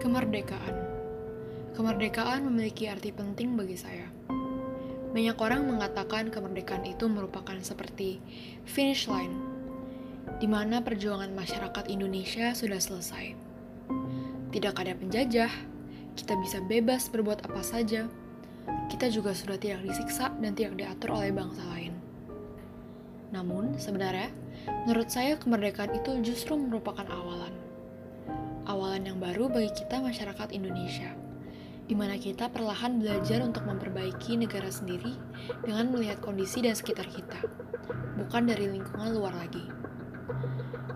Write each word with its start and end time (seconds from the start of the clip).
Kemerdekaan. 0.00 0.72
Kemerdekaan 1.76 2.48
memiliki 2.48 2.88
arti 2.88 3.12
penting 3.12 3.52
bagi 3.52 3.76
saya. 3.76 4.08
Banyak 5.12 5.36
orang 5.36 5.68
mengatakan 5.68 6.32
kemerdekaan 6.32 6.88
itu 6.88 7.04
merupakan 7.04 7.52
seperti 7.60 8.16
finish 8.64 9.04
line, 9.12 9.36
di 10.40 10.48
mana 10.48 10.80
perjuangan 10.80 11.28
masyarakat 11.36 11.92
Indonesia 11.92 12.56
sudah 12.56 12.80
selesai. 12.80 13.36
Tidak 14.48 14.72
ada 14.72 14.96
penjajah, 14.96 15.52
kita 16.16 16.32
bisa 16.40 16.64
bebas 16.64 17.12
berbuat 17.12 17.44
apa 17.44 17.60
saja. 17.60 18.08
Kita 18.88 19.12
juga 19.12 19.36
sudah 19.36 19.60
tidak 19.60 19.84
disiksa 19.84 20.32
dan 20.40 20.56
tidak 20.56 20.80
diatur 20.80 21.12
oleh 21.12 21.28
bangsa 21.28 21.60
lain. 21.76 21.92
Namun, 23.36 23.76
sebenarnya, 23.76 24.32
menurut 24.88 25.12
saya 25.12 25.36
kemerdekaan 25.36 25.92
itu 25.92 26.16
justru 26.24 26.56
merupakan 26.56 27.04
awalan 27.04 27.69
awalan 28.68 29.06
yang 29.06 29.18
baru 29.20 29.48
bagi 29.48 29.72
kita 29.72 30.00
masyarakat 30.00 30.52
Indonesia, 30.52 31.12
di 31.88 31.94
mana 31.96 32.20
kita 32.20 32.52
perlahan 32.52 33.00
belajar 33.00 33.40
untuk 33.40 33.64
memperbaiki 33.66 34.36
negara 34.36 34.68
sendiri 34.68 35.16
dengan 35.64 35.90
melihat 35.90 36.20
kondisi 36.20 36.60
dan 36.60 36.76
sekitar 36.76 37.08
kita, 37.08 37.40
bukan 38.20 38.46
dari 38.46 38.68
lingkungan 38.68 39.16
luar 39.16 39.34
lagi. 39.34 39.64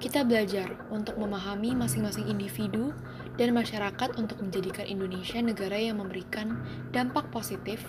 Kita 0.00 0.24
belajar 0.24 0.88
untuk 0.88 1.20
memahami 1.20 1.76
masing-masing 1.76 2.26
individu 2.26 2.96
dan 3.36 3.52
masyarakat 3.52 4.16
untuk 4.16 4.40
menjadikan 4.40 4.88
Indonesia 4.88 5.38
negara 5.44 5.76
yang 5.76 6.00
memberikan 6.00 6.64
dampak 6.90 7.28
positif 7.28 7.84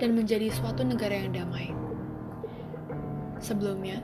dan 0.00 0.16
menjadi 0.16 0.48
suatu 0.48 0.80
negara 0.82 1.20
yang 1.20 1.36
damai. 1.36 1.68
Sebelumnya, 3.44 4.00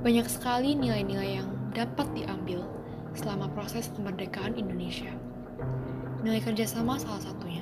banyak 0.00 0.26
sekali 0.30 0.78
nilai-nilai 0.78 1.42
yang 1.42 1.50
dapat 1.74 2.08
diambil 2.14 2.79
selama 3.20 3.52
proses 3.52 3.92
kemerdekaan 3.92 4.56
Indonesia. 4.56 5.12
Nilai 6.24 6.40
kerjasama 6.40 6.96
salah 6.96 7.20
satunya. 7.20 7.60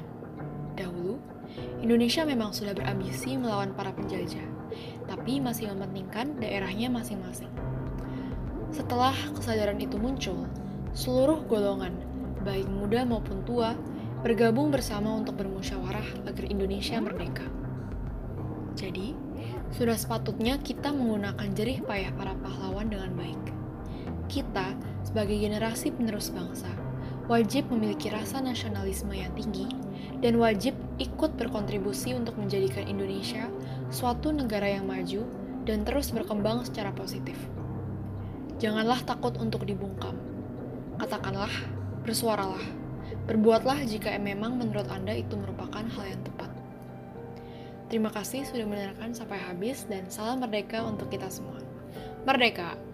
Dahulu, 0.79 1.19
Indonesia 1.83 2.23
memang 2.23 2.55
sudah 2.55 2.71
berambisi 2.79 3.35
melawan 3.35 3.75
para 3.75 3.91
penjajah, 3.91 4.47
tapi 5.11 5.43
masih 5.43 5.75
mementingkan 5.75 6.39
daerahnya 6.39 6.87
masing-masing. 6.87 7.51
Setelah 8.71 9.17
kesadaran 9.35 9.83
itu 9.83 9.99
muncul, 9.99 10.47
seluruh 10.95 11.43
golongan, 11.51 11.99
baik 12.47 12.71
muda 12.71 13.03
maupun 13.03 13.43
tua, 13.43 13.75
bergabung 14.23 14.71
bersama 14.71 15.15
untuk 15.19 15.39
bermusyawarah 15.39 16.27
agar 16.31 16.45
Indonesia 16.47 17.03
merdeka. 17.03 17.47
Jadi, 18.79 19.15
sudah 19.75 19.99
sepatutnya 19.99 20.59
kita 20.63 20.95
menggunakan 20.95 21.49
jerih 21.55 21.83
payah 21.83 22.15
para 22.15 22.35
pahlawan 22.39 22.87
dengan 22.87 23.11
baik. 23.19 23.43
Kita 24.31 24.77
sebagai 25.09 25.41
generasi 25.41 25.89
penerus 25.89 26.29
bangsa, 26.29 26.69
wajib 27.33 27.73
memiliki 27.73 28.13
rasa 28.13 28.45
nasionalisme 28.45 29.17
yang 29.17 29.33
tinggi 29.33 29.65
dan 30.21 30.37
wajib 30.37 30.77
ikut 31.01 31.33
berkontribusi 31.41 32.13
untuk 32.13 32.37
menjadikan 32.37 32.85
Indonesia 32.85 33.49
suatu 33.89 34.37
negara 34.37 34.69
yang 34.69 34.85
maju 34.85 35.25
dan 35.65 35.89
terus 35.89 36.13
berkembang 36.13 36.61
secara 36.69 36.93
positif. 36.93 37.41
Janganlah 38.61 39.01
takut 39.09 39.33
untuk 39.41 39.65
dibungkam. 39.65 40.13
Katakanlah, 41.01 41.53
bersuaralah, 42.05 42.65
berbuatlah 43.25 43.81
jika 43.89 44.13
memang 44.21 44.61
menurut 44.61 44.93
Anda 44.93 45.17
itu 45.17 45.41
merupakan 45.41 45.89
hal 45.89 46.05
yang 46.05 46.21
tepat. 46.21 46.51
Terima 47.89 48.13
kasih 48.13 48.45
sudah 48.45 48.69
mendengarkan 48.69 49.17
sampai 49.17 49.41
habis 49.41 49.89
dan 49.89 50.05
salam 50.13 50.45
merdeka 50.45 50.85
untuk 50.85 51.09
kita 51.09 51.33
semua. 51.33 51.57
Merdeka! 52.29 52.88